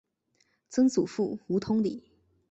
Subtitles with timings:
[0.67, 2.01] 曾祖父胡通礼。